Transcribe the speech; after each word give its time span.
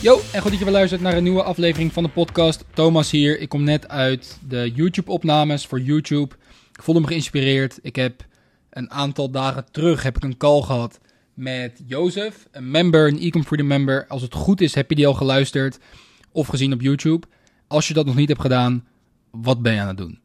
Yo, 0.00 0.20
en 0.32 0.40
goed 0.40 0.50
dat 0.50 0.58
je 0.58 0.64
weer 0.64 0.74
luistert 0.74 1.00
naar 1.00 1.16
een 1.16 1.22
nieuwe 1.22 1.42
aflevering 1.42 1.92
van 1.92 2.02
de 2.02 2.08
podcast. 2.08 2.64
Thomas 2.74 3.10
hier. 3.10 3.40
Ik 3.40 3.48
kom 3.48 3.64
net 3.64 3.88
uit 3.88 4.38
de 4.48 4.72
YouTube-opnames 4.74 5.66
voor 5.66 5.80
YouTube. 5.80 6.34
Ik 6.72 6.82
voelde 6.82 7.00
me 7.00 7.06
geïnspireerd. 7.06 7.78
Ik 7.82 7.96
heb 7.96 8.26
een 8.70 8.90
aantal 8.90 9.30
dagen 9.30 9.64
terug 9.70 10.02
heb 10.02 10.16
ik 10.16 10.24
een 10.24 10.36
call 10.36 10.62
gehad 10.62 11.00
met 11.34 11.82
Jozef, 11.86 12.46
een 12.50 12.70
member, 12.70 13.08
een 13.08 13.20
Ecom 13.20 13.44
Freedom 13.44 13.66
member. 13.66 14.06
Als 14.08 14.22
het 14.22 14.34
goed 14.34 14.60
is, 14.60 14.74
heb 14.74 14.88
je 14.90 14.96
die 14.96 15.06
al 15.06 15.14
geluisterd 15.14 15.78
of 16.32 16.46
gezien 16.46 16.72
op 16.72 16.80
YouTube. 16.80 17.26
Als 17.66 17.88
je 17.88 17.94
dat 17.94 18.06
nog 18.06 18.14
niet 18.14 18.28
hebt 18.28 18.40
gedaan, 18.40 18.86
wat 19.30 19.62
ben 19.62 19.74
je 19.74 19.80
aan 19.80 19.88
het 19.88 19.96
doen? 19.96 20.18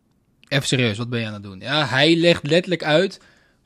Even 0.48 0.68
serieus, 0.68 0.98
wat 0.98 1.10
ben 1.10 1.20
je 1.20 1.26
aan 1.26 1.34
het 1.34 1.44
doen? 1.44 1.60
Ja, 1.60 1.86
hij 1.86 2.16
legt 2.16 2.48
letterlijk 2.48 2.84
uit 2.84 3.20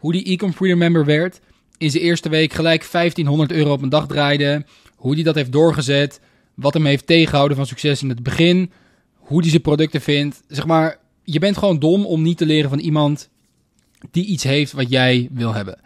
hoe 0.03 0.11
die 0.11 0.23
Ecom 0.23 0.53
Freedom 0.53 0.77
member 0.77 1.05
werd. 1.05 1.39
In 1.77 1.91
zijn 1.91 2.03
eerste 2.03 2.29
week 2.29 2.53
gelijk 2.53 2.91
1500 2.91 3.51
euro 3.51 3.71
op 3.71 3.81
een 3.81 3.89
dag 3.89 4.07
draaide. 4.07 4.65
Hoe 4.95 5.13
hij 5.13 5.23
dat 5.23 5.35
heeft 5.35 5.51
doorgezet. 5.51 6.19
Wat 6.53 6.73
hem 6.73 6.85
heeft 6.85 7.07
tegengehouden 7.07 7.57
van 7.57 7.65
succes 7.65 8.01
in 8.01 8.09
het 8.09 8.23
begin. 8.23 8.71
Hoe 9.15 9.41
hij 9.41 9.49
zijn 9.49 9.61
producten 9.61 10.01
vindt. 10.01 10.43
Zeg 10.47 10.65
maar, 10.65 10.97
je 11.23 11.39
bent 11.39 11.57
gewoon 11.57 11.79
dom 11.79 12.05
om 12.05 12.21
niet 12.21 12.37
te 12.37 12.45
leren 12.45 12.69
van 12.69 12.79
iemand 12.79 13.29
die 14.11 14.25
iets 14.25 14.43
heeft 14.43 14.71
wat 14.71 14.89
jij 14.89 15.27
wil 15.31 15.53
hebben. 15.53 15.79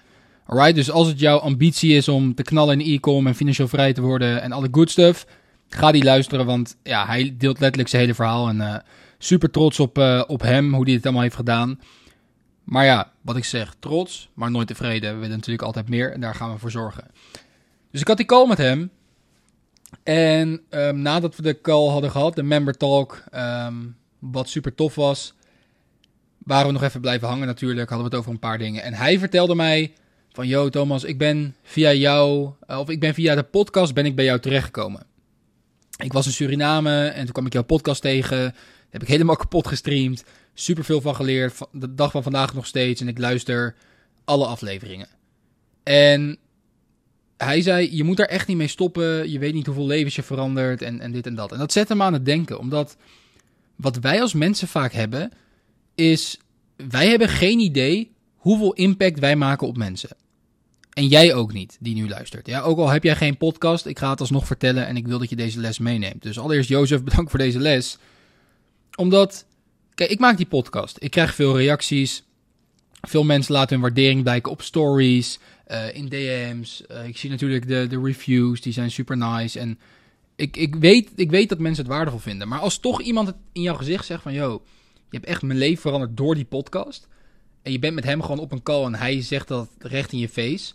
Alright, 0.45 0.75
dus 0.75 0.91
als 0.91 1.07
het 1.07 1.19
jouw 1.19 1.37
ambitie 1.37 1.95
is 1.95 2.07
om 2.07 2.35
te 2.35 2.43
knallen 2.43 2.81
in 2.81 2.93
e-com 2.93 3.27
en 3.27 3.35
financieel 3.35 3.67
vrij 3.67 3.93
te 3.93 4.01
worden 4.01 4.41
en 4.41 4.51
alle 4.51 4.67
good 4.71 4.91
stuff, 4.91 5.25
ga 5.69 5.91
die 5.91 6.03
luisteren, 6.03 6.45
want 6.45 6.75
ja, 6.83 7.05
hij 7.05 7.35
deelt 7.37 7.59
letterlijk 7.59 7.89
zijn 7.89 8.01
hele 8.01 8.13
verhaal 8.13 8.47
en 8.47 8.57
uh, 8.57 8.75
super 9.17 9.51
trots 9.51 9.79
op, 9.79 9.97
uh, 9.97 10.23
op 10.27 10.41
hem, 10.41 10.73
hoe 10.73 10.83
hij 10.83 10.93
het 10.93 11.03
allemaal 11.03 11.23
heeft 11.23 11.35
gedaan. 11.35 11.79
Maar 12.67 12.85
ja, 12.85 13.11
wat 13.21 13.37
ik 13.37 13.43
zeg, 13.43 13.75
trots, 13.79 14.29
maar 14.33 14.51
nooit 14.51 14.67
tevreden. 14.67 15.13
We 15.13 15.19
willen 15.19 15.35
natuurlijk 15.35 15.63
altijd 15.63 15.89
meer 15.89 16.11
en 16.11 16.19
daar 16.19 16.35
gaan 16.35 16.51
we 16.51 16.59
voor 16.59 16.71
zorgen. 16.71 17.03
Dus 17.91 18.01
ik 18.01 18.07
had 18.07 18.17
die 18.17 18.25
call 18.25 18.47
met 18.47 18.57
hem. 18.57 18.91
En 20.03 20.61
um, 20.69 20.99
nadat 20.99 21.35
we 21.35 21.41
de 21.41 21.61
call 21.61 21.89
hadden 21.89 22.11
gehad, 22.11 22.35
de 22.35 22.43
member 22.43 22.77
talk, 22.77 23.23
um, 23.35 23.95
wat 24.19 24.49
super 24.49 24.75
tof 24.75 24.95
was, 24.95 25.33
waren 26.37 26.67
we 26.67 26.73
nog 26.73 26.83
even 26.83 27.01
blijven 27.01 27.27
hangen 27.27 27.47
natuurlijk. 27.47 27.89
Hadden 27.89 28.09
we 28.09 28.15
het 28.15 28.19
over 28.19 28.31
een 28.31 28.49
paar 28.49 28.57
dingen. 28.57 28.83
En 28.83 28.93
hij 28.93 29.19
vertelde 29.19 29.55
mij 29.55 29.93
van, 30.31 30.47
yo 30.47 30.69
Thomas, 30.69 31.03
ik 31.03 31.17
ben 31.17 31.55
via 31.63 31.93
jou, 31.93 32.51
of 32.67 32.89
ik 32.89 32.99
ben 32.99 33.13
via 33.13 33.35
de 33.35 33.43
podcast 33.43 33.93
ben 33.93 34.05
ik 34.05 34.15
bij 34.15 34.25
jou 34.25 34.39
terechtgekomen. 34.39 35.05
Ik 35.97 36.13
was 36.13 36.25
in 36.25 36.31
Suriname 36.31 37.07
en 37.07 37.23
toen 37.23 37.33
kwam 37.33 37.45
ik 37.45 37.53
jouw 37.53 37.63
podcast 37.63 38.01
tegen. 38.01 38.55
Heb 38.89 39.01
ik 39.01 39.07
helemaal 39.07 39.35
kapot 39.45 39.67
gestreamd. 39.67 40.23
Super 40.59 40.83
veel 40.83 41.01
van 41.01 41.15
geleerd. 41.15 41.57
De 41.71 41.93
dag 41.93 42.11
van 42.11 42.23
vandaag 42.23 42.53
nog 42.53 42.65
steeds. 42.65 43.01
En 43.01 43.07
ik 43.07 43.17
luister 43.17 43.75
alle 44.23 44.45
afleveringen. 44.45 45.07
En 45.83 46.37
hij 47.37 47.61
zei: 47.61 47.95
Je 47.95 48.03
moet 48.03 48.17
daar 48.17 48.27
echt 48.27 48.47
niet 48.47 48.57
mee 48.57 48.67
stoppen. 48.67 49.31
Je 49.31 49.39
weet 49.39 49.53
niet 49.53 49.65
hoeveel 49.65 49.87
levens 49.87 50.15
je 50.15 50.23
verandert. 50.23 50.81
En, 50.81 50.99
en 50.99 51.11
dit 51.11 51.27
en 51.27 51.35
dat. 51.35 51.51
En 51.51 51.57
dat 51.57 51.71
zet 51.71 51.89
hem 51.89 52.01
aan 52.01 52.13
het 52.13 52.25
denken. 52.25 52.59
Omdat 52.59 52.97
wat 53.75 53.95
wij 53.97 54.21
als 54.21 54.33
mensen 54.33 54.67
vaak 54.67 54.93
hebben. 54.93 55.31
Is. 55.95 56.39
Wij 56.89 57.07
hebben 57.09 57.29
geen 57.29 57.59
idee 57.59 58.11
hoeveel 58.35 58.73
impact 58.73 59.19
wij 59.19 59.35
maken 59.35 59.67
op 59.67 59.77
mensen. 59.77 60.09
En 60.93 61.07
jij 61.07 61.33
ook 61.33 61.53
niet, 61.53 61.77
die 61.79 61.95
nu 61.95 62.09
luistert. 62.09 62.47
Ja, 62.47 62.61
ook 62.61 62.77
al 62.77 62.89
heb 62.89 63.03
jij 63.03 63.15
geen 63.15 63.37
podcast, 63.37 63.85
ik 63.85 63.99
ga 63.99 64.09
het 64.09 64.19
alsnog 64.19 64.47
vertellen 64.47 64.87
en 64.87 64.97
ik 64.97 65.07
wil 65.07 65.19
dat 65.19 65.29
je 65.29 65.35
deze 65.35 65.59
les 65.59 65.79
meeneemt. 65.79 66.21
Dus 66.21 66.39
allereerst, 66.39 66.69
Jozef, 66.69 67.03
bedankt 67.09 67.29
voor 67.29 67.39
deze 67.39 67.59
les. 67.59 67.97
Omdat, 68.95 69.45
kijk, 69.97 70.09
ik 70.09 70.19
maak 70.19 70.37
die 70.37 70.45
podcast. 70.45 70.97
Ik 70.99 71.11
krijg 71.11 71.35
veel 71.35 71.57
reacties. 71.57 72.23
Veel 73.01 73.23
mensen 73.23 73.53
laten 73.53 73.69
hun 73.69 73.81
waardering 73.81 74.23
blijken 74.23 74.51
op 74.51 74.61
stories, 74.61 75.39
uh, 75.67 75.95
in 75.95 76.09
DM's. 76.09 76.83
Uh, 76.91 77.07
ik 77.07 77.17
zie 77.17 77.29
natuurlijk 77.29 77.67
de, 77.67 77.87
de 77.89 78.01
reviews, 78.01 78.61
die 78.61 78.73
zijn 78.73 78.91
super 78.91 79.17
nice. 79.17 79.59
En 79.59 79.79
ik, 80.35 80.57
ik, 80.57 80.75
weet, 80.75 81.11
ik 81.15 81.29
weet 81.29 81.49
dat 81.49 81.59
mensen 81.59 81.83
het 81.83 81.93
waardevol 81.93 82.19
vinden. 82.19 82.47
Maar 82.47 82.59
als 82.59 82.79
toch 82.79 83.01
iemand 83.01 83.27
het 83.27 83.35
in 83.51 83.61
jouw 83.61 83.75
gezicht 83.75 84.05
zegt 84.05 84.21
van... 84.21 84.33
Yo, 84.33 84.61
je 84.93 85.17
hebt 85.17 85.25
echt 85.25 85.41
mijn 85.41 85.59
leven 85.59 85.81
veranderd 85.81 86.17
door 86.17 86.35
die 86.35 86.45
podcast... 86.45 87.07
en 87.61 87.71
je 87.71 87.79
bent 87.79 87.95
met 87.95 88.03
hem 88.03 88.21
gewoon 88.21 88.39
op 88.39 88.51
een 88.51 88.63
call 88.63 88.85
en 88.85 88.95
hij 88.95 89.21
zegt 89.21 89.47
dat 89.47 89.69
recht 89.79 90.11
in 90.11 90.19
je 90.19 90.29
face... 90.29 90.73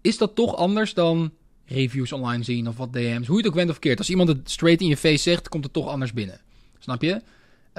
is 0.00 0.18
dat 0.18 0.34
toch 0.34 0.56
anders 0.56 0.94
dan 0.94 1.32
reviews 1.64 2.12
online 2.12 2.44
zien 2.44 2.68
of 2.68 2.76
wat 2.76 2.92
DM's? 2.92 3.26
Hoe 3.26 3.36
je 3.36 3.42
het 3.42 3.46
ook 3.46 3.54
went 3.54 3.70
of 3.70 3.78
keert. 3.78 3.98
Als 3.98 4.10
iemand 4.10 4.28
het 4.28 4.50
straight 4.50 4.80
in 4.80 4.88
je 4.88 4.96
face 4.96 5.22
zegt, 5.22 5.48
komt 5.48 5.64
het 5.64 5.72
toch 5.72 5.88
anders 5.88 6.12
binnen. 6.12 6.40
Snap 6.78 7.02
je? 7.02 7.20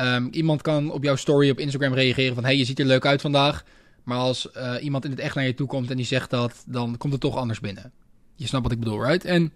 Um, 0.01 0.27
iemand 0.31 0.61
kan 0.61 0.91
op 0.91 1.03
jouw 1.03 1.15
story 1.15 1.49
op 1.49 1.59
Instagram 1.59 1.93
reageren 1.93 2.35
van... 2.35 2.43
hey, 2.43 2.57
je 2.57 2.65
ziet 2.65 2.79
er 2.79 2.85
leuk 2.85 3.05
uit 3.05 3.21
vandaag... 3.21 3.63
Maar 4.03 4.17
als 4.17 4.47
uh, 4.57 4.73
iemand 4.81 5.05
in 5.05 5.11
het 5.11 5.19
echt 5.19 5.35
naar 5.35 5.45
je 5.45 5.53
toe 5.53 5.67
komt 5.67 5.89
en 5.89 5.95
die 5.95 6.05
zegt 6.05 6.29
dat, 6.29 6.63
dan 6.67 6.97
komt 6.97 7.11
het 7.11 7.21
toch 7.21 7.35
anders 7.35 7.59
binnen. 7.59 7.91
Je 8.35 8.47
snapt 8.47 8.63
wat 8.63 8.71
ik 8.71 8.79
bedoel, 8.79 9.05
right? 9.05 9.25
En 9.25 9.53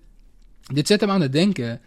dit 0.74 0.88
zet 0.88 1.02
hem 1.02 1.10
aan 1.10 1.22
het 1.22 1.32
denken 1.32 1.82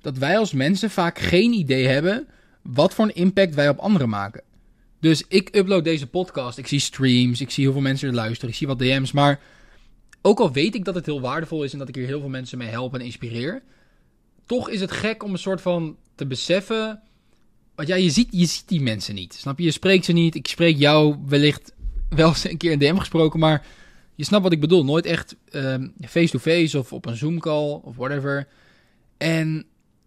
dat 0.00 0.18
wij 0.18 0.38
als 0.38 0.52
mensen 0.52 0.90
vaak 0.90 1.18
geen 1.18 1.52
idee 1.52 1.86
hebben 1.86 2.28
wat 2.62 2.94
voor 2.94 3.04
een 3.04 3.14
impact 3.14 3.54
wij 3.54 3.68
op 3.68 3.78
anderen 3.78 4.08
maken. 4.08 4.42
Dus 5.00 5.24
ik 5.28 5.56
upload 5.56 5.84
deze 5.84 6.06
podcast, 6.06 6.58
ik 6.58 6.66
zie 6.66 6.78
streams, 6.78 7.40
ik 7.40 7.50
zie 7.50 7.64
hoeveel 7.64 7.82
mensen 7.82 8.08
er 8.08 8.14
luisteren, 8.14 8.48
ik 8.48 8.56
zie 8.56 8.66
wat 8.66 8.78
DM's, 8.78 9.12
maar 9.12 9.40
ook 10.22 10.40
al 10.40 10.52
weet 10.52 10.74
ik 10.74 10.84
dat 10.84 10.94
het 10.94 11.06
heel 11.06 11.20
waardevol 11.20 11.64
is 11.64 11.72
en 11.72 11.78
dat 11.78 11.88
ik 11.88 11.94
hier 11.94 12.06
heel 12.06 12.20
veel 12.20 12.28
mensen 12.28 12.58
mee 12.58 12.68
help 12.68 12.94
en 12.94 13.00
inspireer, 13.00 13.62
toch 14.46 14.70
is 14.70 14.80
het 14.80 14.90
gek 14.90 15.22
om 15.22 15.32
een 15.32 15.38
soort 15.38 15.60
van 15.60 15.96
te 16.14 16.26
beseffen. 16.26 17.02
Want 17.78 17.90
ja, 17.90 17.96
je 17.96 18.10
ziet, 18.10 18.28
je 18.30 18.46
ziet 18.46 18.68
die 18.68 18.80
mensen 18.80 19.14
niet. 19.14 19.34
Snap 19.34 19.58
je? 19.58 19.64
Je 19.64 19.70
spreekt 19.70 20.04
ze 20.04 20.12
niet. 20.12 20.34
Ik 20.34 20.48
spreek 20.48 20.76
jou 20.76 21.16
wellicht 21.26 21.72
wel 22.08 22.28
eens 22.28 22.44
een 22.44 22.56
keer 22.56 22.72
in 22.72 22.78
DM 22.78 22.96
gesproken, 22.96 23.40
maar 23.40 23.66
je 24.14 24.24
snapt 24.24 24.42
wat 24.42 24.52
ik 24.52 24.60
bedoel. 24.60 24.84
Nooit 24.84 25.06
echt 25.06 25.36
face-to-face 26.00 26.58
um, 26.58 26.66
-face 26.66 26.78
of 26.78 26.92
op 26.92 27.06
een 27.06 27.16
Zoom-call 27.16 27.80
of 27.82 27.96
whatever. 27.96 28.48
En 29.16 29.64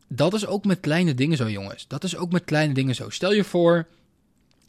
dat 0.08 0.34
is 0.34 0.46
ook 0.46 0.66
met 0.66 0.80
kleine 0.80 1.14
dingen 1.14 1.38
zo, 1.38 1.50
jongens. 1.50 1.88
Dat 1.88 2.04
is 2.04 2.16
ook 2.16 2.32
met 2.32 2.44
kleine 2.44 2.74
dingen 2.74 2.96
zo. 2.96 3.10
Stel 3.10 3.34
je 3.34 3.44
voor, 3.44 3.88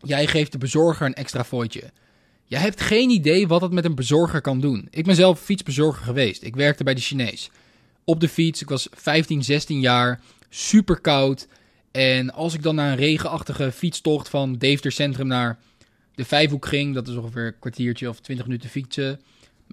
jij 0.02 0.26
geeft 0.26 0.52
de 0.52 0.58
bezorger 0.58 1.06
een 1.06 1.14
extra 1.14 1.44
fooitje. 1.44 1.90
Jij 2.44 2.60
hebt 2.60 2.80
geen 2.80 3.10
idee 3.10 3.48
wat 3.48 3.60
het 3.60 3.72
met 3.72 3.84
een 3.84 3.94
bezorger 3.94 4.40
kan 4.40 4.60
doen. 4.60 4.88
Ik 4.90 5.04
ben 5.04 5.14
zelf 5.14 5.40
fietsbezorger 5.40 6.04
geweest. 6.04 6.42
Ik 6.42 6.56
werkte 6.56 6.84
bij 6.84 6.94
de 6.94 7.00
Chinees. 7.00 7.50
Op 8.04 8.20
de 8.20 8.28
fiets, 8.28 8.60
ik 8.60 8.68
was 8.68 8.88
15, 8.90 9.44
16 9.44 9.80
jaar, 9.80 10.20
super 10.48 11.00
koud. 11.00 11.46
En 11.92 12.32
als 12.32 12.54
ik 12.54 12.62
dan 12.62 12.74
naar 12.74 12.90
een 12.90 12.96
regenachtige 12.96 13.72
fietstocht 13.72 14.28
van 14.28 14.52
Deventer 14.52 14.92
Centrum 14.92 15.26
naar 15.26 15.58
de 16.14 16.24
Vijfhoek 16.24 16.66
ging, 16.66 16.94
dat 16.94 17.08
is 17.08 17.16
ongeveer 17.16 17.46
een 17.46 17.58
kwartiertje 17.58 18.08
of 18.08 18.20
20 18.20 18.46
minuten 18.46 18.70
fietsen. 18.70 19.20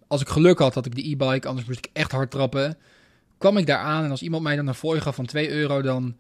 Als 0.08 0.22
ik 0.22 0.30
geluk 0.30 0.60
had, 0.60 0.74
had 0.74 0.86
ik 0.86 0.96
de 0.96 1.10
e-bike, 1.10 1.48
anders 1.48 1.68
moest 1.68 1.80
ik 1.80 1.90
echt 1.94 2.12
hard 2.12 2.32
trappen. 2.32 2.78
Kwam 3.38 3.58
ik 3.58 3.66
daar 3.66 3.78
aan 3.78 4.04
en 4.04 4.12
als 4.12 4.22
iemand 4.22 4.44
mij 4.44 4.56
dan 4.56 4.68
een 4.68 4.74
fooi 4.74 5.02
gaf 5.02 5.16
van 5.16 5.26
2 5.26 5.50
euro, 5.50 5.82
dan... 5.82 6.16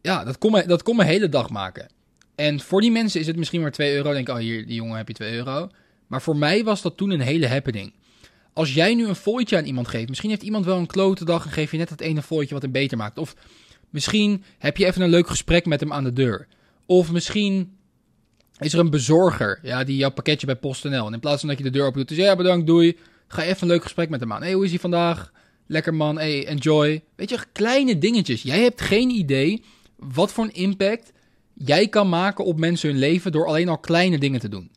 Ja, 0.00 0.24
dat 0.24 0.38
kon, 0.38 0.52
me, 0.52 0.66
dat 0.66 0.82
kon 0.82 0.96
mijn 0.96 1.08
hele 1.08 1.28
dag 1.28 1.50
maken. 1.50 1.88
En 2.34 2.60
voor 2.60 2.80
die 2.80 2.90
mensen 2.90 3.20
is 3.20 3.26
het 3.26 3.36
misschien 3.36 3.60
maar 3.60 3.72
2 3.72 3.94
euro. 3.94 4.12
Denk, 4.12 4.28
oh 4.28 4.36
hier, 4.36 4.66
die 4.66 4.74
jongen 4.74 4.96
heb 4.96 5.08
je 5.08 5.14
2 5.14 5.34
euro. 5.34 5.68
Maar 6.06 6.22
voor 6.22 6.36
mij 6.36 6.64
was 6.64 6.82
dat 6.82 6.96
toen 6.96 7.10
een 7.10 7.20
hele 7.20 7.48
happening. 7.48 7.92
Als 8.52 8.74
jij 8.74 8.94
nu 8.94 9.06
een 9.06 9.14
fooitje 9.14 9.56
aan 9.56 9.64
iemand 9.64 9.88
geeft, 9.88 10.08
misschien 10.08 10.30
heeft 10.30 10.42
iemand 10.42 10.64
wel 10.64 10.78
een 10.78 10.86
klote 10.86 11.24
dag 11.24 11.44
en 11.44 11.50
geef 11.50 11.70
je 11.70 11.76
net 11.76 11.88
dat 11.88 12.00
ene 12.00 12.22
fooitje 12.22 12.54
wat 12.54 12.62
hem 12.62 12.72
beter 12.72 12.96
maakt. 12.96 13.18
Of 13.18 13.34
misschien 13.94 14.44
heb 14.58 14.76
je 14.76 14.86
even 14.86 15.02
een 15.02 15.10
leuk 15.10 15.28
gesprek 15.28 15.66
met 15.66 15.80
hem 15.80 15.92
aan 15.92 16.04
de 16.04 16.12
deur. 16.12 16.46
Of 16.86 17.12
misschien 17.12 17.76
is 18.58 18.72
er 18.72 18.78
een 18.78 18.90
bezorger 18.90 19.58
ja, 19.62 19.84
die 19.84 19.96
jouw 19.96 20.10
pakketje 20.10 20.46
bij 20.46 20.56
PostNL. 20.56 21.06
En 21.06 21.12
in 21.12 21.20
plaats 21.20 21.40
van 21.40 21.48
dat 21.48 21.58
je 21.58 21.64
de 21.64 21.70
deur 21.70 21.86
open 21.86 21.98
doet, 21.98 22.08
dus 22.08 22.16
ja, 22.16 22.36
bedankt, 22.36 22.66
doei. 22.66 22.98
Ga 23.28 23.42
even 23.42 23.62
een 23.62 23.68
leuk 23.68 23.82
gesprek 23.82 24.08
met 24.08 24.20
hem 24.20 24.32
aan. 24.32 24.40
Hé, 24.40 24.44
hey, 24.44 24.54
hoe 24.54 24.64
is 24.64 24.70
hij 24.70 24.78
vandaag? 24.78 25.32
Lekker 25.66 25.94
man, 25.94 26.18
hey, 26.18 26.46
enjoy. 26.46 27.02
Weet 27.16 27.30
je, 27.30 27.38
kleine 27.52 27.98
dingetjes. 27.98 28.42
Jij 28.42 28.62
hebt 28.62 28.80
geen 28.80 29.10
idee 29.10 29.64
wat 29.96 30.32
voor 30.32 30.44
een 30.44 30.54
impact 30.54 31.12
jij 31.54 31.88
kan 31.88 32.08
maken 32.08 32.44
op 32.44 32.58
mensen 32.58 32.90
hun 32.90 32.98
leven 32.98 33.32
door 33.32 33.46
alleen 33.46 33.68
al 33.68 33.78
kleine 33.78 34.18
dingen 34.18 34.40
te 34.40 34.48
doen. 34.48 34.70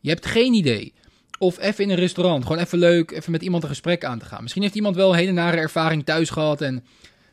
Je 0.00 0.08
hebt 0.08 0.26
geen 0.26 0.54
idee. 0.54 0.92
Of 1.38 1.58
even 1.58 1.84
in 1.84 1.90
een 1.90 1.96
restaurant, 1.96 2.42
gewoon 2.42 2.58
even 2.58 2.78
leuk, 2.78 3.10
even 3.10 3.32
met 3.32 3.42
iemand 3.42 3.62
een 3.62 3.68
gesprek 3.68 4.04
aan 4.04 4.18
te 4.18 4.24
gaan. 4.24 4.42
Misschien 4.42 4.62
heeft 4.62 4.74
iemand 4.74 4.96
wel 4.96 5.10
een 5.10 5.18
hele 5.18 5.32
nare 5.32 5.56
ervaring 5.56 6.04
thuis 6.04 6.30
gehad 6.30 6.60
en 6.60 6.84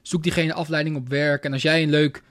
zoekt 0.01 0.23
diegene 0.23 0.53
afleiding 0.53 0.95
op 0.95 1.09
werk. 1.09 1.43
En 1.43 1.53
als 1.53 1.61
jij 1.61 1.83
een 1.83 1.89
leuk 1.89 2.23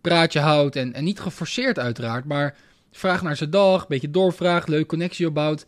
praatje 0.00 0.40
houdt, 0.40 0.76
en, 0.76 0.92
en 0.92 1.04
niet 1.04 1.20
geforceerd 1.20 1.78
uiteraard, 1.78 2.24
maar 2.24 2.56
vraag 2.90 3.22
naar 3.22 3.36
zijn 3.36 3.50
dag, 3.50 3.80
een 3.80 3.86
beetje 3.88 4.10
doorvraagt, 4.10 4.68
leuk 4.68 4.86
connectie 4.86 5.26
opbouwt. 5.26 5.66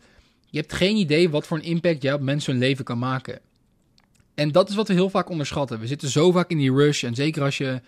Je 0.49 0.59
hebt 0.59 0.73
geen 0.73 0.95
idee 0.95 1.29
wat 1.29 1.47
voor 1.47 1.57
een 1.57 1.63
impact 1.63 2.01
jij 2.01 2.13
op 2.13 2.21
mensen 2.21 2.51
hun 2.51 2.61
leven 2.61 2.85
kan 2.85 2.99
maken. 2.99 3.39
En 4.33 4.51
dat 4.51 4.69
is 4.69 4.75
wat 4.75 4.87
we 4.87 4.93
heel 4.93 5.09
vaak 5.09 5.29
onderschatten. 5.29 5.79
We 5.79 5.87
zitten 5.87 6.09
zo 6.09 6.31
vaak 6.31 6.49
in 6.49 6.57
die 6.57 6.73
rush. 6.73 7.03
En 7.03 7.15
zeker 7.15 7.43
als 7.43 7.57
je 7.57 7.81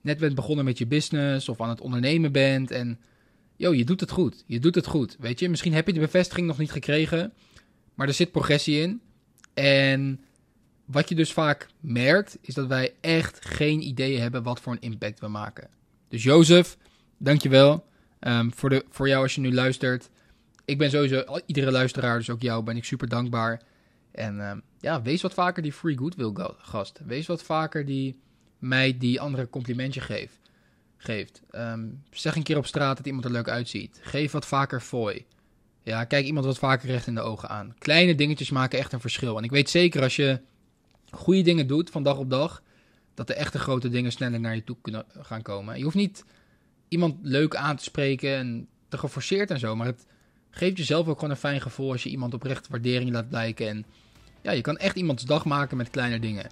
net 0.00 0.18
bent 0.18 0.34
begonnen 0.34 0.64
met 0.64 0.78
je 0.78 0.86
business 0.86 1.48
of 1.48 1.60
aan 1.60 1.68
het 1.68 1.80
ondernemen 1.80 2.32
bent. 2.32 2.70
En 2.70 2.98
joh, 3.56 3.74
je 3.74 3.84
doet 3.84 4.00
het 4.00 4.10
goed. 4.10 4.44
Je 4.46 4.58
doet 4.58 4.74
het 4.74 4.86
goed. 4.86 5.16
Weet 5.18 5.40
je, 5.40 5.48
misschien 5.48 5.72
heb 5.72 5.86
je 5.86 5.92
de 5.92 6.00
bevestiging 6.00 6.46
nog 6.46 6.58
niet 6.58 6.72
gekregen. 6.72 7.32
Maar 7.94 8.08
er 8.08 8.14
zit 8.14 8.30
progressie 8.30 8.80
in. 8.80 9.00
En 9.54 10.20
wat 10.86 11.08
je 11.08 11.14
dus 11.14 11.32
vaak 11.32 11.66
merkt, 11.80 12.38
is 12.40 12.54
dat 12.54 12.66
wij 12.66 12.94
echt 13.00 13.44
geen 13.44 13.82
idee 13.82 14.18
hebben 14.18 14.42
wat 14.42 14.60
voor 14.60 14.72
een 14.72 14.80
impact 14.80 15.20
we 15.20 15.28
maken. 15.28 15.68
Dus 16.08 16.22
Jozef, 16.22 16.76
dankjewel. 17.18 17.84
Um, 18.20 18.52
voor, 18.54 18.68
de, 18.68 18.84
voor 18.90 19.08
jou 19.08 19.22
als 19.22 19.34
je 19.34 19.40
nu 19.40 19.54
luistert. 19.54 20.10
ik 20.64 20.78
ben 20.78 20.90
sowieso, 20.90 21.40
iedere 21.46 21.70
luisteraar, 21.70 22.18
dus 22.18 22.30
ook 22.30 22.42
jou, 22.42 22.62
ben 22.62 22.76
ik 22.76 22.84
super 22.84 23.08
dankbaar. 23.08 23.62
En 24.12 24.40
ehm, 24.40 24.58
ja, 24.80 25.02
wees 25.02 25.22
wat 25.22 25.34
vaker 25.34 25.62
die 25.62 25.72
free 25.72 25.98
goodwill 25.98 26.32
gast. 26.58 27.00
Wees 27.04 27.26
wat 27.26 27.42
vaker 27.42 27.86
die 27.86 28.20
mij 28.58 28.98
die 28.98 29.20
andere 29.20 29.50
complimentje 29.50 30.00
geeft. 30.00 30.38
geeft. 30.96 31.42
Ehm, 31.50 31.86
zeg 32.10 32.36
een 32.36 32.42
keer 32.42 32.56
op 32.56 32.66
straat 32.66 32.96
dat 32.96 33.06
iemand 33.06 33.24
er 33.24 33.30
leuk 33.30 33.48
uitziet. 33.48 33.98
Geef 34.02 34.32
wat 34.32 34.46
vaker 34.46 34.80
fooi. 34.80 35.26
Ja, 35.82 36.04
kijk 36.04 36.26
iemand 36.26 36.46
wat 36.46 36.58
vaker 36.58 36.88
recht 36.88 37.06
in 37.06 37.14
de 37.14 37.20
ogen 37.20 37.48
aan. 37.48 37.74
Kleine 37.78 38.14
dingetjes 38.14 38.50
maken 38.50 38.78
echt 38.78 38.92
een 38.92 39.00
verschil. 39.00 39.38
En 39.38 39.44
ik 39.44 39.50
weet 39.50 39.70
zeker 39.70 40.02
als 40.02 40.16
je 40.16 40.40
goede 41.10 41.42
dingen 41.42 41.66
doet 41.66 41.90
van 41.90 42.02
dag 42.02 42.18
op 42.18 42.30
dag, 42.30 42.62
dat 43.14 43.26
de 43.26 43.34
echte 43.34 43.58
grote 43.58 43.88
dingen 43.88 44.12
sneller 44.12 44.40
naar 44.40 44.54
je 44.54 44.64
toe 44.64 44.76
kunnen 44.82 45.04
gaan 45.20 45.42
komen. 45.42 45.78
Je 45.78 45.84
hoeft 45.84 45.96
niet 45.96 46.24
iemand 46.88 47.14
leuk 47.22 47.56
aan 47.56 47.76
te 47.76 47.82
spreken 47.82 48.36
en 48.36 48.68
te 48.88 48.98
geforceerd 48.98 49.50
en 49.50 49.58
zo, 49.58 49.76
maar 49.76 49.86
het 49.86 50.06
geeft 50.50 50.76
jezelf 50.76 51.08
ook 51.08 51.14
gewoon 51.14 51.30
een 51.30 51.36
fijn 51.36 51.60
gevoel 51.60 51.92
als 51.92 52.02
je 52.02 52.10
iemand 52.10 52.34
oprecht 52.34 52.68
waardering 52.68 53.12
laat 53.12 53.28
blijken. 53.28 53.68
En 53.68 53.84
ja, 54.42 54.52
je 54.52 54.60
kan 54.60 54.76
echt 54.76 54.96
iemands 54.96 55.24
dag 55.24 55.44
maken 55.44 55.76
met 55.76 55.90
kleine 55.90 56.18
dingen. 56.18 56.46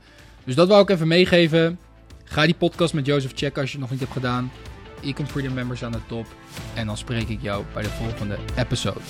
Dus 0.44 0.54
dat 0.54 0.68
wou 0.68 0.82
ik 0.82 0.88
even 0.88 1.08
meegeven. 1.08 1.78
Ga 2.24 2.44
die 2.44 2.54
podcast 2.54 2.94
met 2.94 3.06
Jozef 3.06 3.32
checken 3.34 3.60
als 3.60 3.72
je 3.72 3.78
het 3.78 3.80
nog 3.80 3.90
niet 3.90 4.00
hebt 4.00 4.12
gedaan. 4.12 4.50
Ecom 5.02 5.26
Freedom 5.26 5.54
Members 5.54 5.84
aan 5.84 5.92
de 5.92 6.06
top. 6.06 6.26
En 6.74 6.86
dan 6.86 6.96
spreek 6.96 7.28
ik 7.28 7.42
jou 7.42 7.64
bij 7.74 7.82
de 7.82 7.88
volgende 7.88 8.38
episode. 8.56 9.00